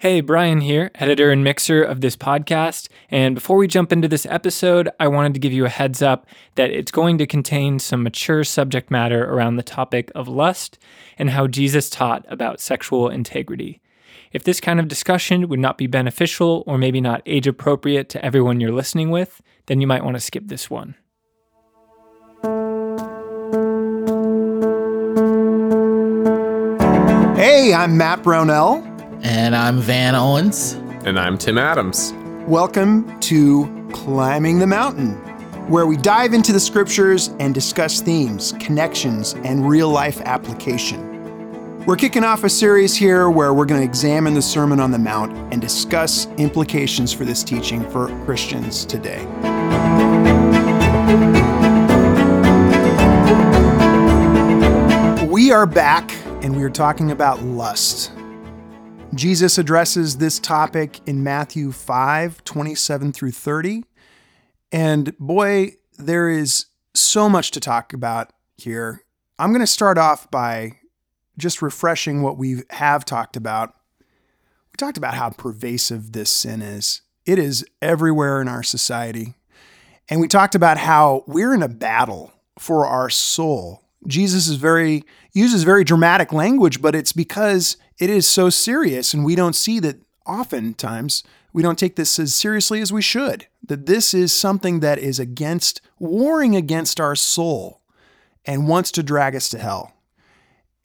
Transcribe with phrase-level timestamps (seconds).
[0.00, 2.88] Hey, Brian here, editor and mixer of this podcast.
[3.10, 6.24] And before we jump into this episode, I wanted to give you a heads up
[6.54, 10.78] that it's going to contain some mature subject matter around the topic of lust
[11.18, 13.80] and how Jesus taught about sexual integrity.
[14.30, 18.24] If this kind of discussion would not be beneficial or maybe not age appropriate to
[18.24, 20.94] everyone you're listening with, then you might want to skip this one.
[27.34, 28.87] Hey, I'm Matt Brownell.
[29.22, 30.74] And I'm Van Owens.
[31.04, 32.12] And I'm Tim Adams.
[32.46, 35.14] Welcome to Climbing the Mountain,
[35.68, 41.84] where we dive into the scriptures and discuss themes, connections, and real life application.
[41.84, 44.98] We're kicking off a series here where we're going to examine the Sermon on the
[44.98, 49.24] Mount and discuss implications for this teaching for Christians today.
[55.26, 56.12] We are back
[56.44, 58.12] and we are talking about lust.
[59.14, 63.84] Jesus addresses this topic in Matthew 5 27 through 30.
[64.70, 69.02] And boy, there is so much to talk about here.
[69.38, 70.78] I'm going to start off by
[71.38, 73.74] just refreshing what we have talked about.
[74.00, 79.34] We talked about how pervasive this sin is, it is everywhere in our society.
[80.10, 83.82] And we talked about how we're in a battle for our soul.
[84.06, 89.24] Jesus is very uses very dramatic language, but it's because it is so serious and
[89.24, 89.96] we don't see that
[90.26, 93.46] oftentimes we don't take this as seriously as we should.
[93.66, 97.80] That this is something that is against warring against our soul
[98.44, 99.94] and wants to drag us to hell.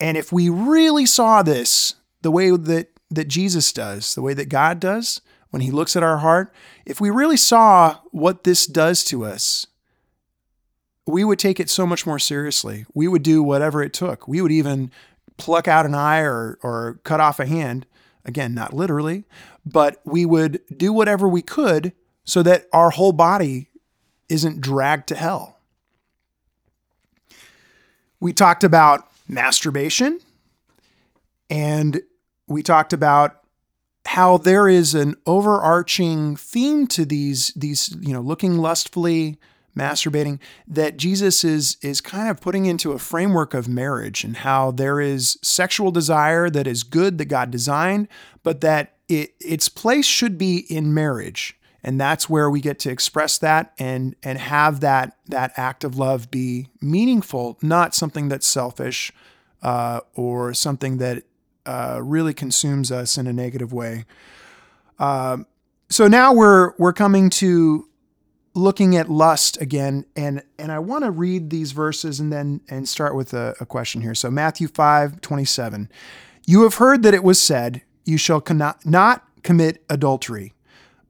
[0.00, 4.48] And if we really saw this the way that that Jesus does, the way that
[4.48, 6.52] God does when he looks at our heart,
[6.84, 9.66] if we really saw what this does to us,
[11.06, 12.86] we would take it so much more seriously.
[12.94, 14.26] We would do whatever it took.
[14.26, 14.90] We would even
[15.36, 17.86] pluck out an eye or, or cut off a hand.
[18.24, 19.24] Again, not literally,
[19.66, 21.92] but we would do whatever we could
[22.24, 23.68] so that our whole body
[24.30, 25.58] isn't dragged to hell.
[28.20, 30.20] We talked about masturbation
[31.50, 32.00] and
[32.46, 33.40] we talked about
[34.06, 39.38] how there is an overarching theme to these these you know looking lustfully
[39.76, 44.70] masturbating that Jesus is is kind of putting into a framework of marriage and how
[44.70, 48.08] there is sexual desire that is good that God designed,
[48.42, 51.58] but that it its place should be in marriage.
[51.82, 55.98] And that's where we get to express that and and have that that act of
[55.98, 59.12] love be meaningful, not something that's selfish
[59.62, 61.24] uh, or something that
[61.66, 64.04] uh, really consumes us in a negative way.
[64.98, 65.46] Um,
[65.90, 67.88] so now we're we're coming to
[68.54, 72.88] looking at lust again, and and I want to read these verses and then and
[72.88, 74.14] start with a, a, question here.
[74.14, 75.90] So Matthew 5, 27.
[76.46, 78.42] You have heard that it was said, You shall
[78.84, 80.52] not commit adultery.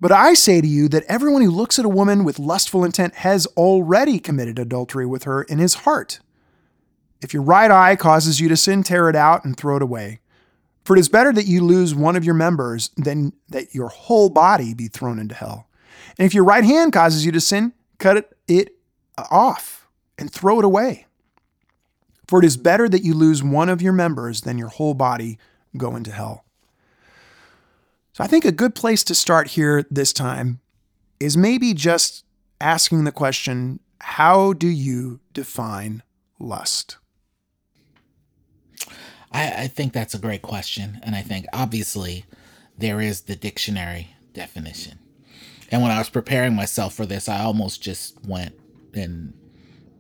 [0.01, 3.15] But I say to you that everyone who looks at a woman with lustful intent
[3.17, 6.21] has already committed adultery with her in his heart.
[7.23, 10.21] If your right eye causes you to sin, tear it out and throw it away.
[10.85, 14.29] For it is better that you lose one of your members than that your whole
[14.29, 15.69] body be thrown into hell.
[16.19, 18.71] And if your right hand causes you to sin, cut it,
[19.31, 19.89] off
[20.19, 21.07] and throw it away.
[22.27, 25.39] For it is better that you lose one of your members than your whole body
[25.77, 26.45] go into hell.
[28.13, 30.61] So I think a good place to start here this time
[31.21, 32.25] is maybe just
[32.61, 36.03] asking the question how do you define
[36.39, 36.99] lust?
[39.33, 41.01] I, I think that's a great question.
[41.03, 42.25] And I think obviously
[42.77, 44.99] there is the dictionary definition.
[45.71, 48.55] And when I was preparing myself for this, I almost just went
[48.93, 49.33] and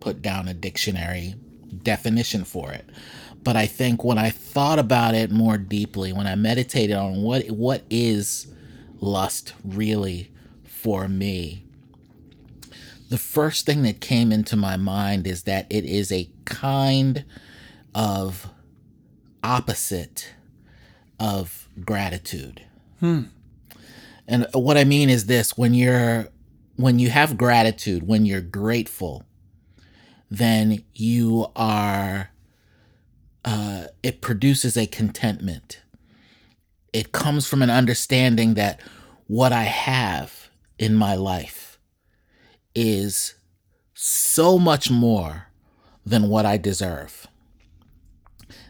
[0.01, 1.35] put down a dictionary
[1.83, 2.89] definition for it.
[3.43, 7.47] But I think when I thought about it more deeply, when I meditated on what
[7.51, 8.47] what is
[9.01, 10.31] lust really
[10.65, 11.65] for me,
[13.11, 17.25] the first thing that came into my mind is that it is a kind
[17.95, 18.49] of
[19.43, 20.35] opposite
[21.21, 22.63] of gratitude.
[23.01, 23.25] Hmm.
[24.27, 26.29] And what I mean is this when you're
[26.77, 29.25] when you have gratitude, when you're grateful,
[30.31, 32.31] then you are
[33.45, 35.81] uh, it produces a contentment.
[36.93, 38.81] It comes from an understanding that
[39.27, 40.49] what I have
[40.79, 41.79] in my life
[42.75, 43.35] is
[43.95, 45.49] so much more
[46.05, 47.27] than what I deserve.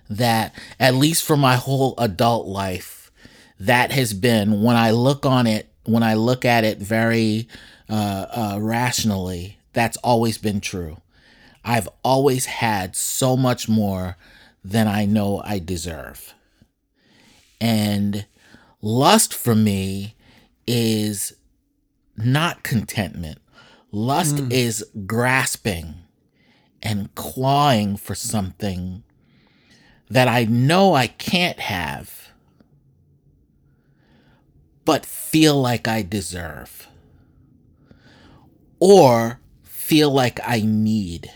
[0.09, 2.94] That, at least for my whole adult life,
[3.59, 7.49] that has been when I look on it, when I look at it very
[7.89, 11.01] uh, uh, rationally, that's always been true.
[11.65, 14.17] I've always had so much more
[14.63, 16.35] than I know I deserve.
[17.61, 18.27] And
[18.83, 20.17] lust for me
[20.67, 21.35] is
[22.17, 23.39] not contentment.
[23.91, 25.95] Lust is grasping
[26.83, 29.03] and clawing for something
[30.11, 32.24] that I know I can't have,
[34.85, 36.89] but feel like I deserve
[38.79, 41.31] or feel like I need.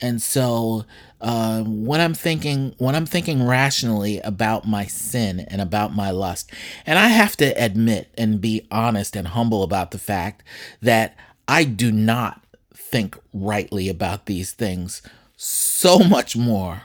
[0.00, 0.84] And so
[1.20, 6.50] uh, when I'm thinking when I'm thinking rationally about my sin and about my lust,
[6.86, 10.42] and I have to admit and be honest and humble about the fact
[10.80, 11.16] that
[11.46, 12.42] I do not
[12.74, 15.02] think rightly about these things
[15.36, 16.82] so much more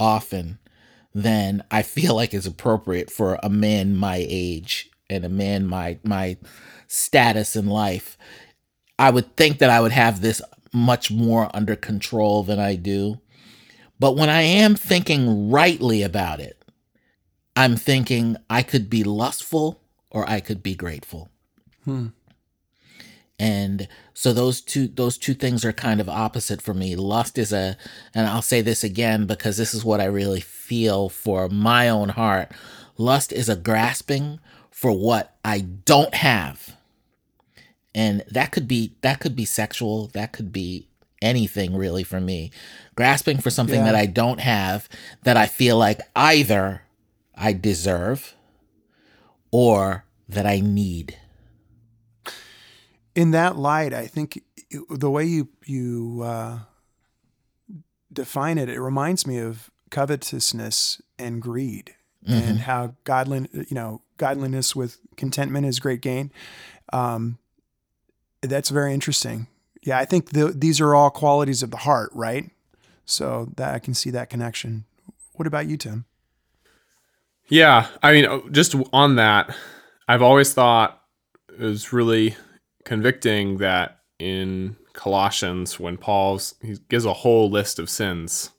[0.00, 0.58] often
[1.14, 5.98] than I feel like is appropriate for a man my age and a man my
[6.02, 6.36] my
[6.86, 8.18] status in life.
[8.98, 13.20] I would think that I would have this much more under control than I do.
[14.00, 16.60] But when I am thinking rightly about it,
[17.56, 19.80] I'm thinking I could be lustful
[20.10, 21.30] or I could be grateful.
[21.84, 22.08] Hmm.
[23.38, 26.94] And so those two those two things are kind of opposite for me.
[26.94, 27.76] Lust is a
[28.14, 32.10] and I'll say this again because this is what I really feel for my own
[32.10, 32.52] heart.
[32.96, 34.38] Lust is a grasping
[34.70, 36.76] for what I don't have.
[37.94, 40.88] And that could be that could be sexual, that could be
[41.20, 42.52] anything really for me.
[42.94, 43.86] Grasping for something Yeah.
[43.86, 44.88] that I don't have
[45.24, 46.82] that I feel like either
[47.34, 48.36] I deserve
[49.50, 51.16] or that I need.
[53.14, 54.42] In that light, I think
[54.90, 56.58] the way you you uh,
[58.12, 61.94] define it, it reminds me of covetousness and greed,
[62.26, 66.32] and how godlin you know godliness with contentment is great gain.
[66.92, 67.38] Um,
[68.42, 69.46] that's very interesting.
[69.82, 72.50] Yeah, I think the, these are all qualities of the heart, right?
[73.04, 74.84] So that I can see that connection.
[75.34, 76.06] What about you, Tim?
[77.48, 79.54] Yeah, I mean, just on that,
[80.08, 81.02] I've always thought
[81.50, 82.34] it was really
[82.84, 88.50] convicting that in Colossians, when Paul's he gives a whole list of sins,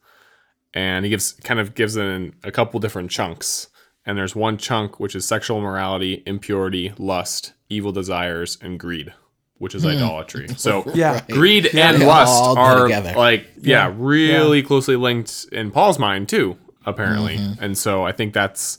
[0.74, 3.68] and he gives kind of gives it in a couple different chunks,
[4.06, 9.14] and there's one chunk which is sexual morality, impurity, lust, evil desires, and greed,
[9.60, 10.48] which is idolatry.
[10.58, 11.22] So Yeah.
[11.32, 11.92] greed Yeah.
[11.94, 13.14] and lust are together.
[13.16, 13.94] like yeah, Yeah.
[13.98, 17.38] really closely linked in Paul's mind too, apparently.
[17.38, 17.64] Mm-hmm.
[17.64, 18.78] And so I think that's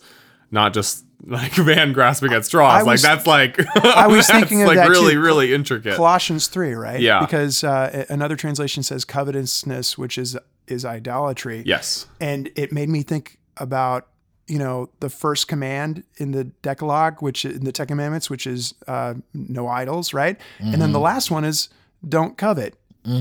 [0.50, 2.82] not just like Van grasping at straws.
[2.82, 5.20] I like that's like I was that's, thinking of like that really too.
[5.20, 5.96] really intricate.
[5.96, 7.00] Colossians three, right?
[7.00, 7.20] Yeah.
[7.20, 10.36] Because uh, another translation says covetousness, which is
[10.66, 11.62] is idolatry.
[11.64, 12.06] yes.
[12.20, 14.08] and it made me think about
[14.48, 18.74] you know the first command in the Decalogue, which in the Ten Commandments, which is
[18.86, 20.40] uh, no idols, right?
[20.58, 21.68] And then the last one is
[22.08, 22.74] don't covet,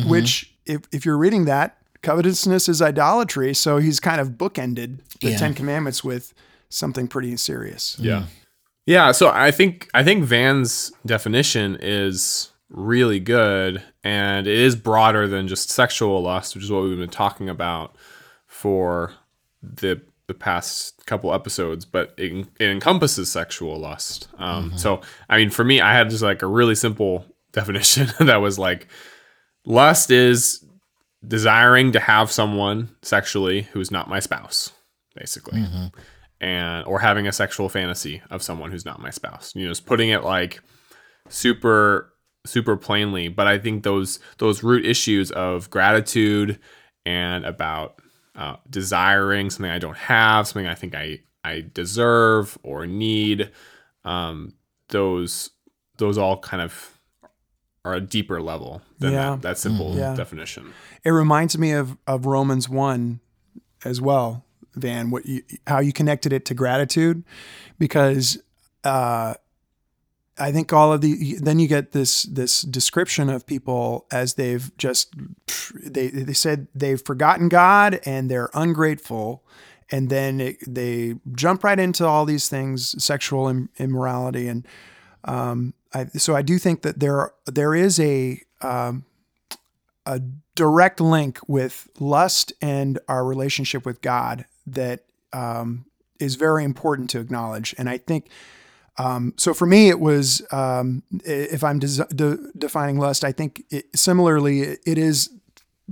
[0.08, 3.54] which if if you're reading that, covetousness is idolatry.
[3.56, 5.38] So he's kind of bookended the Yeah.
[5.38, 6.34] Ten Commandments with
[6.70, 7.98] something pretty serious.
[8.00, 8.20] Yeah.
[8.20, 8.26] Mm-hmm.
[8.88, 15.28] Yeah, so I think I think Van's definition is really good and it is broader
[15.28, 17.96] than just sexual lust, which is what we've been talking about
[18.46, 19.14] for
[19.62, 24.28] the the past couple episodes, but it, it encompasses sexual lust.
[24.40, 24.78] Um, mm-hmm.
[24.78, 28.58] So, I mean, for me, I had just like a really simple definition that was
[28.60, 28.88] like
[29.66, 30.64] lust is
[31.28, 34.72] desiring to have someone sexually who's not my spouse,
[35.16, 35.88] basically mm-hmm.
[36.42, 39.54] And or having a sexual fantasy of someone who's not my spouse.
[39.56, 40.60] You know, just putting it like
[41.30, 42.12] super
[42.46, 46.60] super plainly, but I think those those root issues of gratitude
[47.06, 48.00] and about
[48.36, 53.52] uh, desiring something I don't have, something I think I I deserve or need,
[54.04, 54.54] um,
[54.90, 55.52] those
[55.98, 56.92] those all kind of
[57.84, 59.30] are a deeper level than Yeah.
[59.32, 60.16] that, that simple Yeah.
[60.16, 60.74] definition.
[61.04, 63.20] It reminds me of of Romans one
[63.84, 64.45] as well,
[64.76, 65.10] Van.
[65.10, 67.24] What you how you connected it to gratitude,
[67.80, 68.38] because
[68.84, 69.36] uh,
[70.38, 74.76] I think all of the then you get this this description of people as they've
[74.78, 75.14] just
[75.84, 79.44] they they said they've forgotten God and they're ungrateful.
[79.92, 84.68] And then it, they jump right into all these things, sexual im- immorality, and
[85.26, 89.06] um, I, so I do think that there there is a um,
[90.06, 90.22] a
[90.56, 95.86] direct link with lust and our relationship with God that um,
[96.20, 97.76] is very important to acknowledge.
[97.78, 98.30] And I think
[98.98, 99.54] um, so.
[99.54, 104.98] For me, it was um, if I'm de- defining lust, I think it, similarly it
[104.98, 105.30] is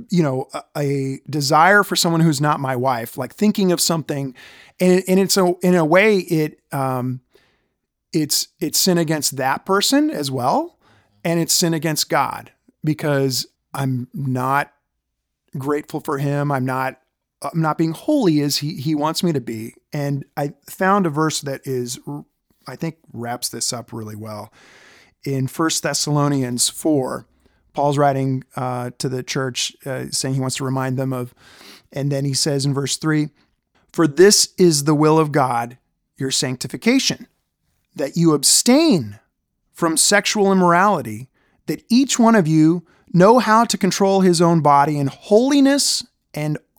[0.09, 4.33] you know a, a desire for someone who's not my wife, like thinking of something,
[4.79, 7.19] and, and it's a in a way it um,
[8.13, 10.77] it's it's sin against that person as well,
[11.25, 12.51] and it's sin against God
[12.83, 14.71] because I'm not
[15.57, 16.51] grateful for him.
[16.51, 16.99] I'm not
[17.43, 19.75] I'm not being holy as he he wants me to be.
[19.91, 21.99] And I found a verse that is
[22.67, 24.53] I think wraps this up really well.
[25.25, 27.25] In 1 Thessalonians 4,
[27.73, 31.33] Paul's writing uh, to the church uh, saying he wants to remind them of,
[31.91, 33.29] and then he says in verse 3
[33.91, 35.77] For this is the will of God,
[36.17, 37.27] your sanctification,
[37.95, 39.19] that you abstain
[39.71, 41.29] from sexual immorality,
[41.65, 46.57] that each one of you know how to control his own body in holiness and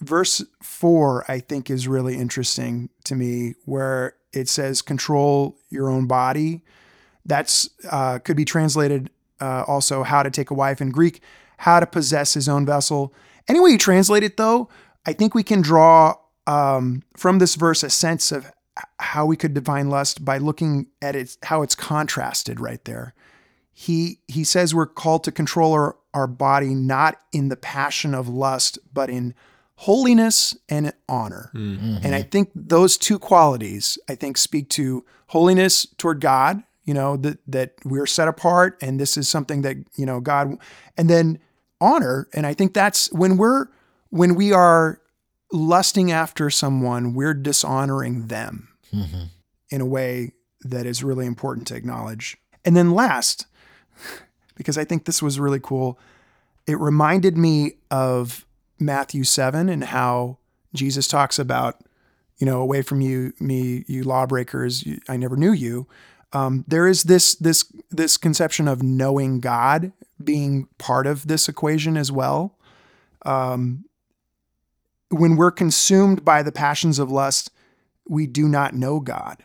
[0.00, 6.06] verse four, I think is really interesting to me, where it says, control your own
[6.06, 6.62] body.
[7.24, 11.22] That's uh, could be translated uh, also how to take a wife in Greek,
[11.58, 13.14] how to possess his own vessel.
[13.48, 14.68] Any way you translate it, though,
[15.06, 18.50] I think we can draw um, from this verse a sense of
[18.98, 23.14] how we could define lust by looking at it, how it's contrasted right there
[23.80, 28.28] he he says we're called to control our, our body not in the passion of
[28.28, 29.32] lust but in
[29.82, 31.98] holiness and honor mm-hmm.
[32.02, 37.16] and i think those two qualities i think speak to holiness toward god you know
[37.16, 40.56] that that we're set apart and this is something that you know god
[40.96, 41.38] and then
[41.80, 43.66] honor and i think that's when we're
[44.10, 45.00] when we are
[45.52, 49.24] lusting after someone we're dishonoring them mm-hmm.
[49.70, 50.32] in a way
[50.62, 53.46] that is really important to acknowledge and then last
[54.58, 55.98] because I think this was really cool.
[56.66, 58.44] It reminded me of
[58.78, 60.38] Matthew 7 and how
[60.74, 61.80] Jesus talks about,
[62.38, 65.86] you know, away from you, me, you lawbreakers, I never knew you.
[66.32, 69.92] Um, there is this this this conception of knowing God
[70.22, 72.58] being part of this equation as well.
[73.24, 73.86] Um,
[75.10, 77.50] when we're consumed by the passions of lust,
[78.06, 79.42] we do not know God.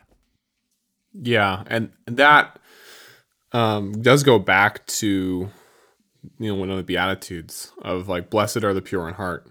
[1.14, 2.58] Yeah, and that
[3.52, 5.48] um, does go back to
[6.38, 9.46] you know one of the beatitudes of like blessed are the pure in heart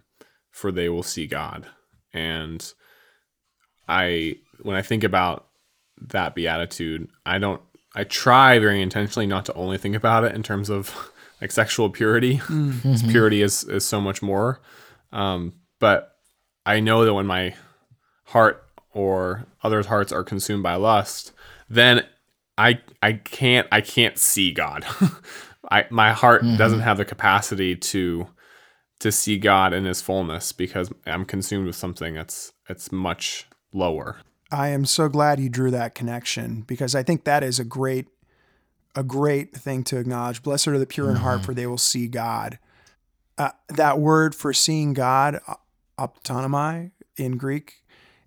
[0.52, 1.68] for they will see god
[2.14, 2.74] and
[3.88, 5.48] i when i think about
[6.00, 7.62] that beatitude i don't
[7.96, 11.12] i try very intentionally not to only think about it in terms of
[11.42, 13.10] like sexual purity mm-hmm.
[13.10, 14.62] purity is is so much more
[15.12, 16.16] um, but
[16.66, 17.54] i know that when my
[18.26, 21.32] heart or others hearts are consumed by lust
[21.70, 22.04] then
[22.58, 24.86] I I can't I can't see God.
[25.74, 26.58] I my heart mm-hmm.
[26.58, 28.28] doesn't have the capacity to
[29.00, 34.18] to see God in his fullness because I'm consumed with something that's that's much lower.
[34.52, 38.08] I am so glad you drew that connection because I think that is a great
[38.96, 40.44] a great thing to acknowledge.
[40.44, 41.24] Blessed are the pure in mm-hmm.
[41.24, 42.60] heart for they will see God.
[43.36, 45.40] Uh, that word for seeing God,
[45.98, 47.83] optanomai in Greek,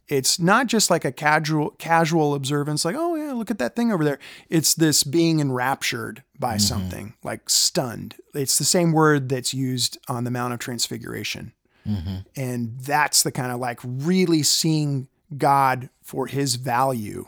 [0.09, 3.93] it's not just like a casual casual observance like oh yeah look at that thing
[3.93, 4.19] over there.
[4.49, 6.59] It's this being enraptured by mm-hmm.
[6.61, 8.17] something like stunned.
[8.35, 11.53] It's the same word that's used on the mount of transfiguration.
[11.87, 12.17] Mm-hmm.
[12.35, 15.07] and that's the kind of like really seeing
[15.39, 17.27] god for his value.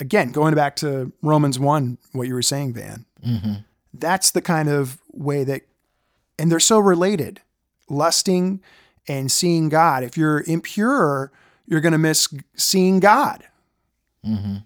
[0.00, 3.04] Again going back to romans 1 what you were saying van.
[3.26, 3.54] Mm-hmm.
[3.92, 5.62] that's the kind of way that
[6.38, 7.40] and they're so related.
[7.90, 8.60] Lusting
[9.06, 10.02] and seeing god.
[10.04, 11.32] If you're impure
[11.68, 13.44] you're going to miss seeing God.
[14.26, 14.56] Mm-hmm.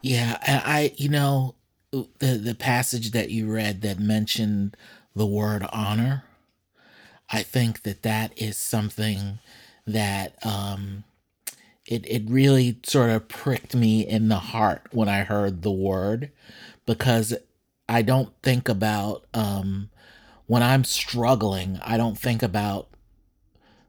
[0.00, 1.54] Yeah, I, you know,
[1.90, 4.76] the the passage that you read that mentioned
[5.14, 6.24] the word honor,
[7.30, 9.38] I think that that is something
[9.86, 11.04] that um,
[11.84, 16.30] it it really sort of pricked me in the heart when I heard the word,
[16.86, 17.34] because
[17.88, 19.90] I don't think about um,
[20.46, 21.80] when I'm struggling.
[21.84, 22.88] I don't think about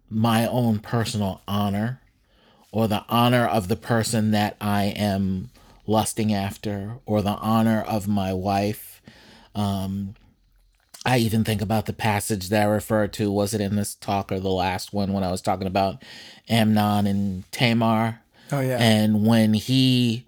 [0.10, 2.02] my own personal honor
[2.72, 5.50] or the honor of the person that I am
[5.88, 9.02] lusting after, or the honor of my wife.
[9.56, 10.16] Um,
[11.06, 13.32] I even think about the passage that I referred to.
[13.32, 16.04] Was it in this talk or the last one when I was talking about
[16.48, 18.20] Amnon and Tamar?
[18.52, 18.78] Oh, yeah.
[18.80, 20.26] And when he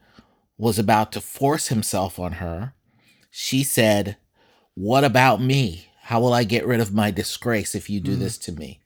[0.57, 2.73] was about to force himself on her,
[3.29, 4.17] she said,
[4.75, 5.87] What about me?
[6.03, 8.19] How will I get rid of my disgrace if you do mm.
[8.19, 8.79] this to me?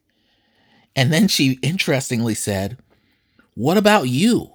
[0.96, 2.78] And then she interestingly said,
[3.56, 4.54] what about you?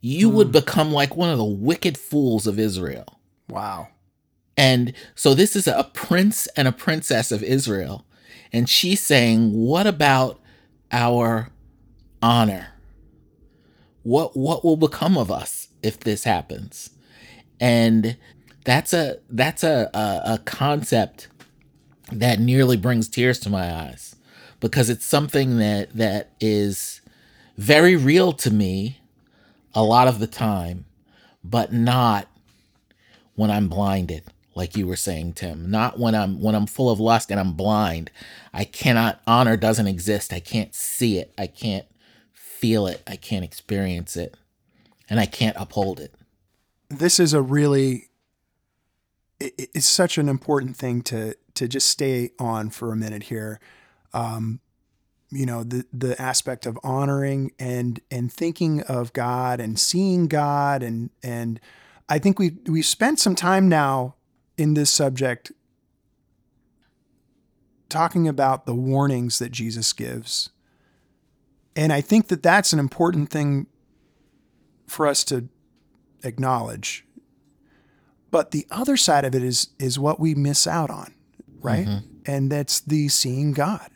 [0.00, 0.36] You hmm.
[0.36, 3.20] would become like one of the wicked fools of Israel.
[3.48, 3.88] Wow.
[4.56, 8.04] And so this is a prince and a princess of Israel.
[8.52, 10.40] And she's saying, What about
[10.92, 11.50] our
[12.20, 12.68] honor?
[14.02, 16.90] What what will become of us if this happens?
[17.60, 18.16] and
[18.64, 21.28] that's a that's a, a, a concept
[22.12, 24.16] that nearly brings tears to my eyes
[24.60, 27.00] because it's something that that is
[27.58, 29.00] very real to me
[29.74, 30.86] a lot of the time,
[31.44, 32.28] but not
[33.34, 34.22] when I'm blinded,
[34.54, 35.70] like you were saying, Tim.
[35.70, 38.10] Not when I'm when I'm full of lust and I'm blind.
[38.54, 40.32] I cannot honor doesn't exist.
[40.32, 41.34] I can't see it.
[41.36, 41.86] I can't
[42.32, 43.02] feel it.
[43.06, 44.36] I can't experience it.
[45.10, 46.14] And I can't uphold it.
[46.88, 48.08] This is a really
[49.40, 53.60] it's such an important thing to to just stay on for a minute here.
[54.12, 54.60] Um,
[55.30, 60.82] you know the the aspect of honoring and and thinking of God and seeing God
[60.82, 61.60] and and
[62.08, 64.14] I think we we spent some time now
[64.56, 65.52] in this subject
[67.88, 70.50] talking about the warnings that Jesus gives.
[71.76, 73.66] And I think that that's an important thing
[74.86, 75.48] for us to
[76.24, 77.04] acknowledge.
[78.30, 81.14] But the other side of it is is what we miss out on,
[81.60, 81.86] right?
[81.86, 82.06] Mm-hmm.
[82.26, 83.90] And that's the seeing God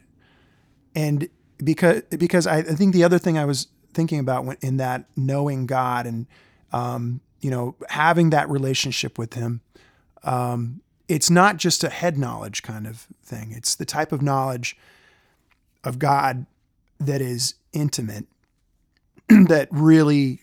[0.95, 1.29] and
[1.63, 5.05] because because I, I, think the other thing I was thinking about when, in that
[5.17, 6.27] knowing God and
[6.73, 9.61] um, you know having that relationship with Him,
[10.25, 13.53] um, it's not just a head knowledge kind of thing.
[13.53, 14.77] It's the type of knowledge
[15.85, 16.47] of God
[16.99, 18.27] that is intimate,
[19.29, 20.41] that really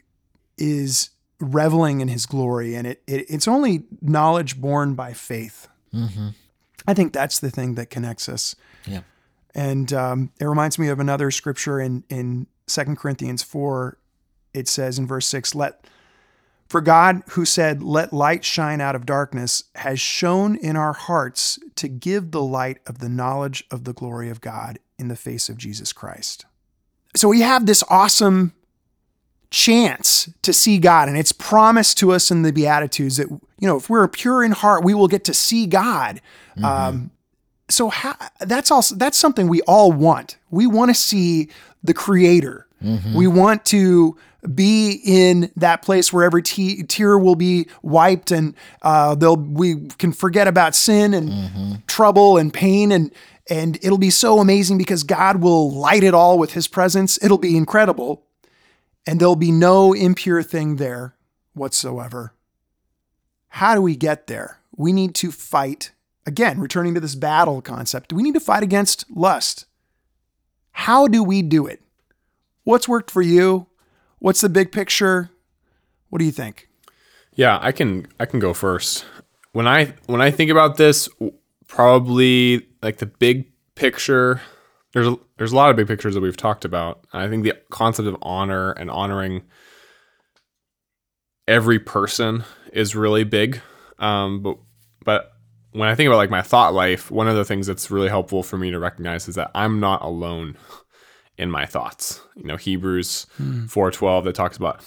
[0.58, 5.68] is reveling in His glory, and it, it it's only knowledge born by faith.
[5.94, 6.29] Mm-hmm.
[6.88, 8.56] I think that's the thing that connects us.
[8.86, 9.01] Yeah.
[9.56, 13.98] And um, it reminds me of another scripture in in Second Corinthians four.
[14.53, 15.86] It says in verse six, "Let
[16.70, 21.60] for God, who said, Let light shine out of darkness, has shone in our hearts
[21.75, 25.50] to give the light of the knowledge of the glory of God in the face
[25.50, 26.46] of Jesus Christ.
[27.15, 28.53] So we have this awesome
[29.50, 33.77] chance to see God, and it's promised to us in the Beatitudes that, you know,
[33.77, 36.22] if we're pure in heart, we will get to see God.
[36.56, 36.65] Mm-hmm.
[36.65, 37.12] Um,
[37.69, 40.38] so how, that's also that's something we all want.
[40.49, 41.49] We want to see
[41.84, 42.67] the creator.
[42.84, 43.13] Mm-hmm.
[43.13, 44.17] We want to
[44.53, 49.88] be in that place where every te- tear will be wiped and uh, they'll we
[49.97, 51.73] can forget about sin and mm-hmm.
[51.88, 53.12] trouble and pain and
[53.49, 57.17] and it'll be so amazing because God will light it all with his presence.
[57.23, 58.23] It'll be incredible.
[59.08, 61.15] And there'll be no impure thing there
[61.53, 62.34] whatsoever.
[63.47, 64.60] How do we get there?
[64.75, 65.91] We need to fight
[66.25, 69.65] again, returning to this battle concept, do we need to fight against lust.
[70.71, 71.82] How do we do it?
[72.63, 73.67] What's worked for you?
[74.19, 75.32] What's the big picture?
[76.10, 76.69] What do you think?
[77.36, 79.05] Yeah, I can I can go first.
[79.53, 81.10] When I when I think about this,
[81.67, 84.41] probably like the big picture
[84.93, 87.05] there's a, there's a lot of big pictures that we've talked about.
[87.13, 89.43] I think the concept of honor and honoring
[91.47, 93.62] every person is really big.
[93.99, 94.58] Um, but
[95.03, 95.32] but
[95.71, 98.43] when I think about like my thought life, one of the things that's really helpful
[98.43, 100.58] for me to recognize is that I'm not alone
[101.38, 102.21] in my thoughts.
[102.36, 103.69] You know, Hebrews mm.
[103.69, 104.82] 4:12 that talks about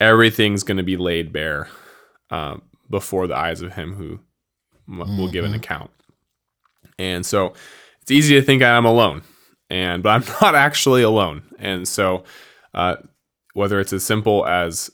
[0.00, 1.68] everything's going to be laid bare
[2.30, 4.18] um, before the eyes of him who
[4.88, 5.18] mm-hmm.
[5.18, 5.60] will give an mm-hmm.
[5.60, 5.90] account.
[6.98, 7.54] And so
[8.00, 9.22] it's easy to think I'm alone,
[9.70, 11.42] and but I'm not actually alone.
[11.58, 12.24] And so
[12.74, 12.96] uh,
[13.54, 14.90] whether it's as simple as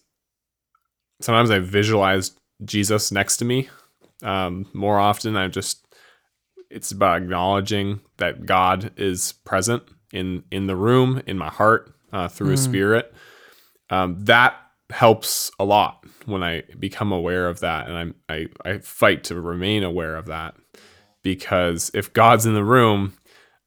[1.20, 2.33] sometimes I visualize
[2.64, 3.68] Jesus next to me
[4.22, 5.87] um, more often, I just
[6.70, 12.28] it's about acknowledging that God is present in in the room, in my heart, uh,
[12.28, 12.52] through mm.
[12.52, 13.12] His Spirit.
[13.90, 14.57] Um, that
[14.90, 19.40] helps a lot when I become aware of that, and I'm, I I fight to
[19.40, 20.54] remain aware of that
[21.22, 23.14] because if God's in the room,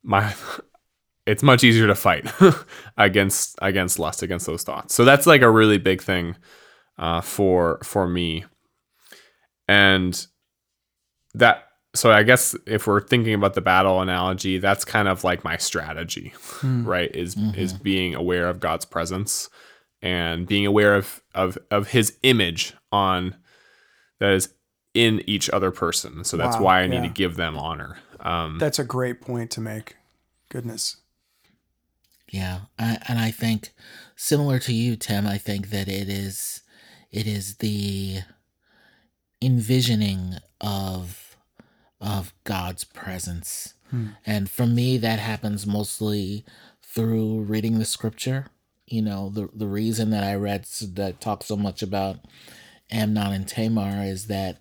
[0.03, 0.33] my
[1.25, 2.31] it's much easier to fight
[2.97, 4.93] against against lust, against those thoughts.
[4.93, 6.35] So that's like a really big thing
[6.97, 8.45] uh, for for me,
[9.67, 10.25] and
[11.33, 15.43] that so I guess if we're thinking about the battle analogy, that's kind of like
[15.43, 16.85] my strategy, mm.
[16.85, 17.13] right?
[17.13, 17.59] Is mm-hmm.
[17.59, 19.49] is being aware of God's presence
[20.01, 23.35] and being aware of of of His image on
[24.19, 24.53] that is
[24.93, 26.23] in each other person.
[26.23, 27.03] So that's wow, why I need yeah.
[27.03, 27.97] to give them honor.
[28.19, 29.95] Um, that's a great point to make.
[30.49, 30.97] Goodness.
[32.29, 33.73] Yeah, I, and I think
[34.15, 35.27] similar to you, Tim.
[35.27, 36.61] I think that it is
[37.11, 38.19] it is the
[39.41, 41.20] envisioning of
[42.01, 43.75] of God's presence.
[43.89, 44.07] Hmm.
[44.25, 46.43] And for me that happens mostly
[46.81, 48.47] through reading the scripture.
[48.87, 52.17] You know, the the reason that I read that talks so much about
[52.89, 54.57] Amnon and Tamar is that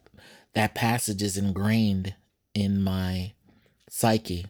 [0.55, 2.15] that passage is ingrained
[2.55, 3.33] in my
[3.89, 4.47] psyche.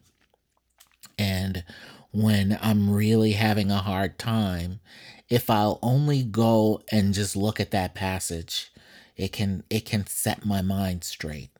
[1.19, 1.65] And
[2.11, 4.81] when I'm really having a hard time,
[5.29, 8.73] if I'll only go and just look at that passage,
[9.17, 11.51] it can it can set my mind straight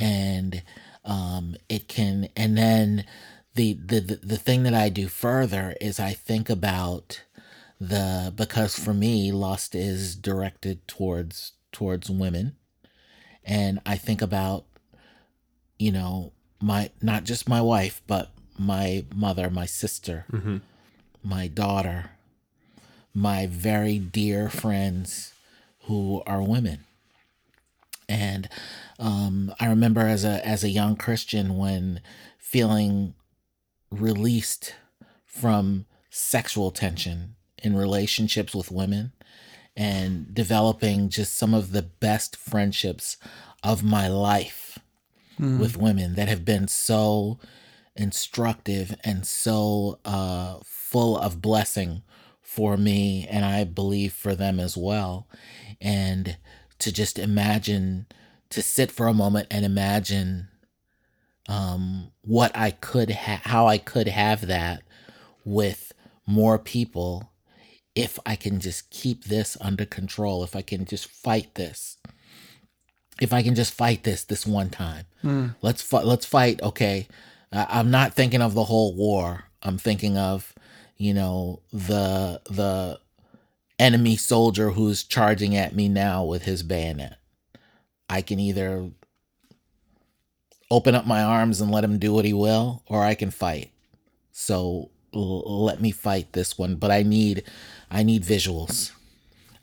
[0.00, 0.62] and
[1.04, 3.04] um it can and then
[3.54, 7.22] the, the the the thing that i do further is i think about
[7.80, 12.54] the because for me lust is directed towards towards women.
[13.44, 14.64] And i think about
[15.78, 20.26] you know my not just my wife but my mother my sister
[21.24, 22.10] my daughter
[23.12, 25.32] my very dear friends
[25.86, 26.84] who are women
[28.08, 28.48] and
[28.98, 32.00] um, I remember as a as a young Christian when
[32.38, 33.14] feeling
[33.90, 34.74] released
[35.26, 39.12] from sexual tension in relationships with women
[39.76, 43.16] and developing just some of the best friendships
[43.62, 44.78] of my life
[45.58, 47.38] with women that have been so
[47.96, 52.02] instructive and so uh, full of blessing
[52.40, 55.26] for me and I believe for them as well.
[55.80, 56.36] And
[56.82, 58.06] to just imagine,
[58.50, 60.48] to sit for a moment and imagine
[61.48, 64.82] um, what I could ha- how I could have that
[65.44, 65.92] with
[66.26, 67.30] more people
[67.94, 71.98] if I can just keep this under control, if I can just fight this.
[73.20, 75.04] If I can just fight this this one time.
[75.60, 77.06] Let's fight let's fight, okay.
[77.52, 79.44] I'm not thinking of the whole war.
[79.62, 80.54] I'm thinking of,
[80.96, 82.98] you know, the the
[83.82, 87.18] enemy soldier who's charging at me now with his bayonet.
[88.08, 88.90] I can either
[90.70, 93.70] open up my arms and let him do what he will, or I can fight.
[94.30, 96.76] So l- let me fight this one.
[96.76, 97.42] But I need,
[97.90, 98.92] I need visuals.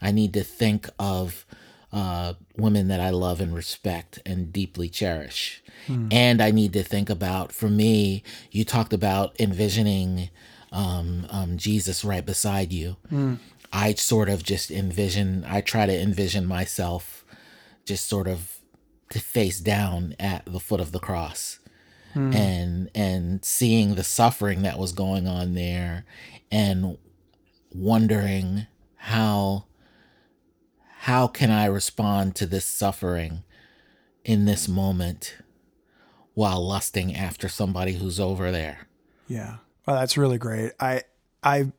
[0.01, 1.45] I need to think of
[1.91, 5.63] uh, women that I love and respect and deeply cherish.
[6.12, 10.29] And I need to think about, for me, you talked about envisioning
[10.71, 12.97] um, um, Jesus right beside you.
[13.71, 17.23] I sort of just envision, I try to envision myself
[17.86, 18.60] just sort of
[19.10, 21.60] to face down at the foot of the cross
[22.13, 22.32] hmm.
[22.34, 26.05] and and seeing the suffering that was going on there
[26.51, 26.97] and
[27.73, 29.65] wondering how
[30.99, 33.43] how can I respond to this suffering
[34.23, 35.38] in this moment
[36.34, 38.88] while lusting after somebody who's over there.
[39.27, 39.58] Yeah.
[39.86, 40.73] Well, that's really great.
[40.79, 41.03] I
[41.41, 41.71] I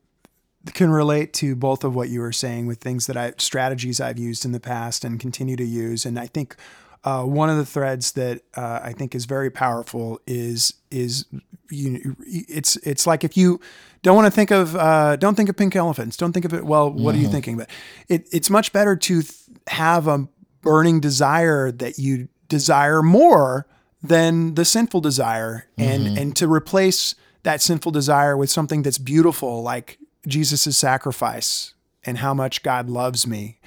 [0.66, 4.18] can relate to both of what you were saying with things that I strategies I've
[4.18, 6.04] used in the past and continue to use.
[6.04, 6.56] And I think
[7.04, 11.24] uh, one of the threads that uh, I think is very powerful is is
[11.70, 12.16] you.
[12.26, 13.60] It's it's like if you
[14.02, 16.16] don't want to think of uh, don't think of pink elephants.
[16.16, 16.64] Don't think of it.
[16.64, 17.56] Well, what are you thinking?
[17.56, 17.70] But
[18.08, 19.34] it, it's much better to th-
[19.68, 20.28] have a
[20.60, 23.66] burning desire that you desire more
[24.02, 29.62] than the sinful desire, and and to replace that sinful desire with something that's beautiful,
[29.62, 33.58] like Jesus' sacrifice and how much God loves me,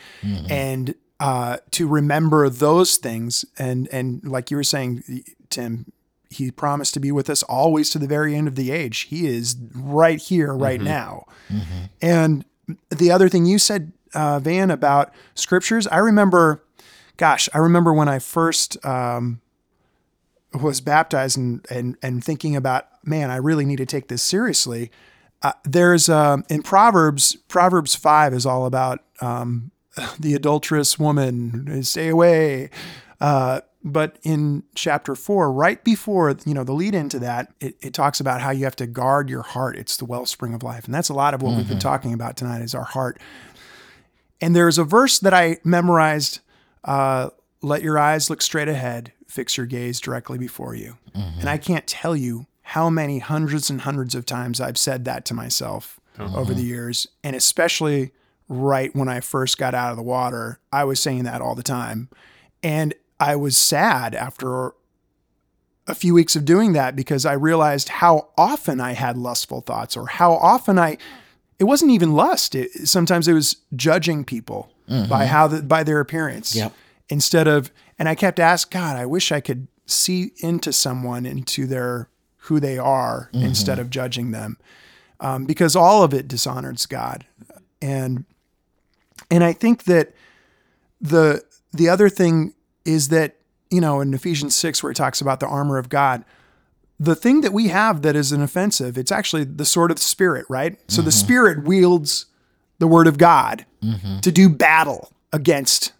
[0.50, 5.92] and uh, to remember those things, and and like you were saying, Tim,
[6.30, 9.02] he promised to be with us always to the very end of the age.
[9.02, 11.26] He is right here, right now.
[12.02, 12.44] And
[12.90, 16.64] the other thing you said, uh, Van, about scriptures, I remember,
[17.18, 19.42] gosh, I remember when I first um,
[20.54, 24.92] was baptized and, and and thinking about, man, I really need to take this seriously.
[25.44, 29.72] Uh, there's um, in Proverbs, Proverbs five is all about um,
[30.20, 32.70] the adulterous woman, stay away.
[33.20, 37.94] Uh, but in chapter four, right before you know the lead into that, it, it
[37.94, 39.78] talks about how you have to guard your heart.
[39.78, 42.38] It's the wellspring of life, and that's a lot of what we've been talking about
[42.38, 43.20] tonight is our heart.
[44.40, 46.40] And there's a verse that I memorized.
[46.86, 47.30] Uh,
[47.62, 50.98] Let your eyes look straight ahead, fix your gaze directly before you.
[51.14, 55.26] And I can't tell you how many hundreds and hundreds of times I've said that
[55.26, 56.38] to myself uh-huh.
[56.38, 58.12] over the years, and especially
[58.48, 61.64] right when I first got out of the water, I was saying that all the
[61.64, 62.10] time.
[62.62, 64.74] And I was sad after
[65.88, 69.98] a few weeks of doing that because I realized how often I had lustful thoughts
[69.98, 70.98] or how often I
[71.60, 72.56] it wasn't even lust.
[72.56, 75.14] It, sometimes it was judging people by mm-hmm.
[75.26, 76.74] how the, by their appearance Yep.
[77.10, 81.68] instead of and I kept asking God, I wish I could see into someone into
[81.68, 82.10] their
[82.44, 83.46] who they are mm-hmm.
[83.46, 84.58] instead of judging them.
[85.20, 87.26] Um, because all of it dishonors God.
[87.82, 88.26] And
[89.32, 90.14] and I think that
[91.00, 92.54] the the other thing
[92.86, 93.38] is that,
[93.72, 96.26] you know, in Ephesians 6 where it talks about the armor of God,
[97.00, 100.04] the thing that we have that is an offensive, it's actually the sword of the
[100.04, 100.78] spirit, right?
[100.88, 101.26] So the mm-hmm.
[101.26, 102.26] spirit wields
[102.80, 104.20] the word of God mm-hmm.
[104.20, 105.94] to do battle against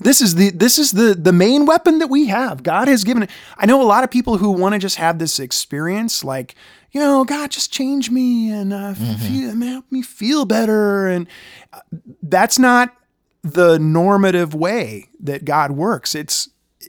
[0.00, 2.62] this is the this is the the main weapon that we have.
[2.62, 3.30] God has given it.
[3.56, 6.54] I know a lot of people who want to just have this experience, like
[6.92, 11.28] you know, God just change me and uh, feel, help me feel better, and
[11.72, 11.80] uh,
[12.22, 12.96] that's not
[13.42, 16.14] the normative way that God works.
[16.14, 16.48] It's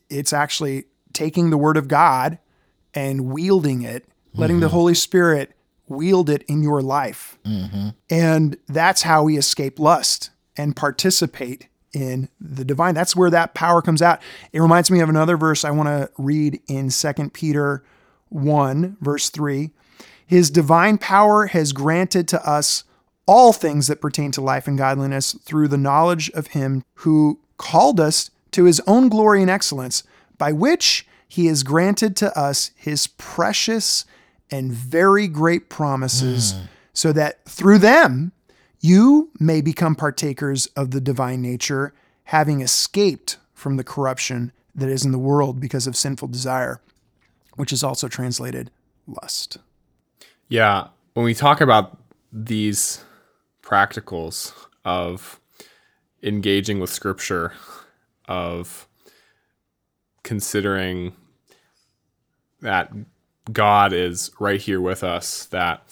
[0.09, 2.39] it's actually taking the word of God
[2.93, 5.51] and wielding it, letting the Holy Spirit
[5.87, 7.37] wield it in your life.
[8.09, 12.95] And that's how we escape lust and participate in the divine.
[12.95, 14.21] That's where that power comes out.
[14.53, 17.83] It reminds me of another verse I want to read in 2 Peter
[18.29, 19.71] 1, verse 3.
[20.25, 22.85] His divine power has granted to us
[23.25, 27.99] all things that pertain to life and godliness through the knowledge of him who called
[27.99, 30.03] us to his own glory and excellence,
[30.37, 34.05] by which he has granted to us his precious
[34.49, 36.67] and very great promises, mm.
[36.93, 38.33] so that through them
[38.81, 41.93] you may become partakers of the divine nature,
[42.25, 46.81] having escaped from the corruption that is in the world because of sinful desire,
[47.55, 48.71] which is also translated
[49.07, 49.57] lust.
[50.49, 51.97] Yeah, when we talk about
[52.33, 53.03] these
[53.61, 55.39] practicals of
[56.23, 57.53] engaging with scripture,
[58.27, 58.87] of
[60.23, 61.13] considering
[62.61, 62.91] that
[63.51, 65.83] God is right here with us, that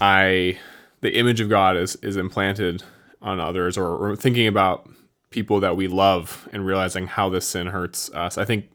[0.00, 0.58] I
[1.00, 2.82] the image of God is is implanted
[3.20, 4.88] on others or, or thinking about
[5.30, 8.38] people that we love and realizing how this sin hurts us.
[8.38, 8.70] I think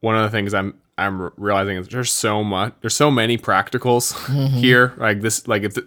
[0.00, 4.14] one of the things I'm I'm realizing is there's so much there's so many practicals
[4.14, 4.56] mm-hmm.
[4.56, 4.94] here.
[4.96, 5.78] Like this like it's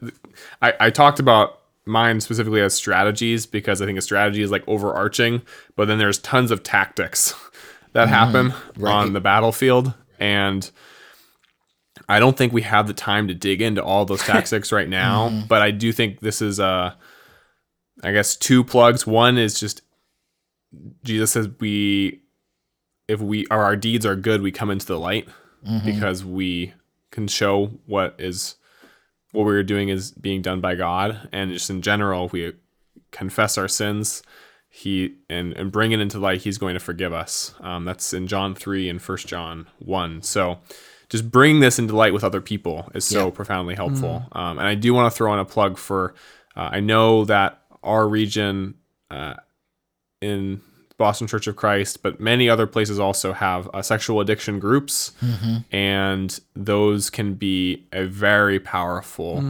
[0.61, 4.63] I, I talked about mine specifically as strategies because I think a strategy is like
[4.67, 5.41] overarching
[5.75, 7.33] but then there's tons of tactics
[7.93, 8.49] that mm-hmm.
[8.49, 9.93] happen on the battlefield.
[10.19, 10.69] And
[12.11, 15.29] I don't think we have the time to dig into all those tactics right now
[15.47, 16.93] but I do think this is uh
[18.03, 19.81] I guess two plugs one is just
[21.03, 22.21] Jesus says we
[23.07, 25.27] if we or our deeds are good, we come into the light
[25.85, 26.73] because we
[27.11, 28.55] can show what is
[29.31, 32.53] what we're doing is being done by God, and just in general, if we
[33.11, 34.23] confess our sins,
[34.69, 37.53] He and and bring it into light, He's going to forgive us.
[37.59, 40.21] Um, that's in John three and First John one.
[40.21, 40.59] So.
[41.11, 44.23] Just bringing this into light with other people is so profoundly helpful.
[44.31, 46.15] Um, and I do want to throw in a plug for.
[46.55, 48.75] Uh, I know that our region
[49.11, 49.35] uh,
[50.21, 50.61] in
[50.97, 55.11] Boston Church of Christ, but many other places also have uh, sexual addiction groups,
[55.71, 59.41] and those can be a very powerful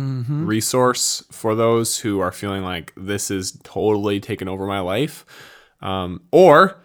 [0.45, 5.25] resource for those who are feeling like this is totally taken over my life,
[5.81, 6.77] um, or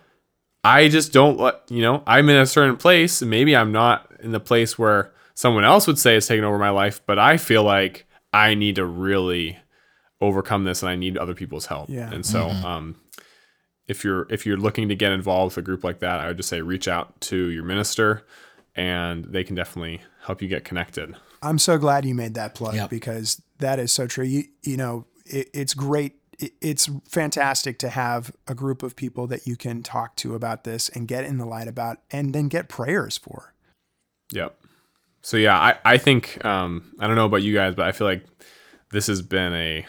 [0.65, 3.23] I just don't let you know I'm in a certain place.
[3.23, 6.71] Maybe I'm not in the place where someone else would say it's taken over my
[6.71, 9.59] life, but I feel like I need to really
[10.21, 11.89] overcome this and I need other people's help.
[11.89, 12.11] Yeah.
[12.13, 12.97] And so, um,
[13.87, 16.37] if you're if you're looking to get involved with a group like that, I would
[16.37, 18.27] just say reach out to your minister,
[18.75, 21.15] and they can definitely help you get connected.
[21.43, 22.91] I'm so glad you made that plug Yep.
[22.91, 24.25] because that is so true.
[24.25, 26.15] You you know, it, it's great.
[26.61, 30.89] It's fantastic to have a group of people that you can talk to about this
[30.91, 33.55] and get in the light about, and then get prayers for.
[34.33, 34.59] Yep.
[35.23, 38.07] So yeah, I I think um, I don't know about you guys, but I feel
[38.07, 38.25] like
[38.93, 39.87] this has been a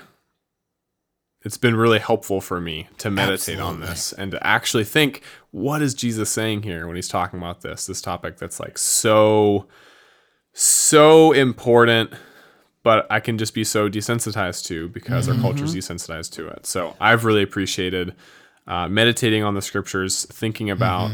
[1.43, 5.21] it's been really helpful for me to meditate on this and to actually think
[5.51, 9.67] what is Jesus saying here when he's talking about this this topic that's like so
[10.53, 12.11] so important
[12.87, 16.65] but I can just be so desensitized to because our culture is desensitized to it.
[16.65, 18.15] So I've really appreciated
[18.65, 21.11] uh, meditating on the scriptures, thinking about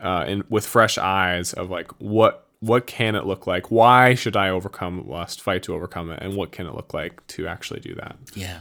[0.00, 3.70] uh, in with fresh eyes of like what what can it look like?
[3.70, 7.24] Why should I overcome lust, fight to overcome it, and what can it look like
[7.28, 8.16] to actually do that?
[8.34, 8.60] Yeah.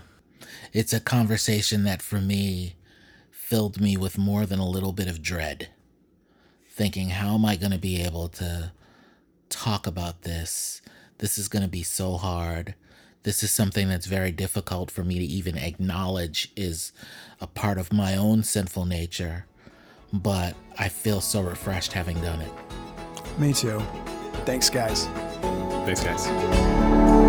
[0.71, 2.75] It's a conversation that for me
[3.31, 5.69] filled me with more than a little bit of dread.
[6.69, 8.71] Thinking, how am I going to be able to
[9.49, 10.81] talk about this?
[11.17, 12.75] This is going to be so hard.
[13.23, 16.91] This is something that's very difficult for me to even acknowledge is
[17.41, 19.45] a part of my own sinful nature.
[20.13, 22.51] But I feel so refreshed having done it.
[23.37, 23.79] Me too.
[24.45, 25.05] Thanks, guys.
[25.85, 27.26] Thanks, guys.